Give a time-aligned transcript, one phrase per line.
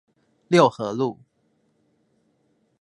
[0.47, 1.19] 六和路